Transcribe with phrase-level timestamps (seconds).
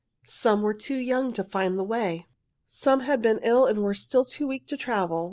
[0.25, 2.25] Some were too young to find the way.
[2.65, 5.19] "'Some had been ill and were still too weak to travel.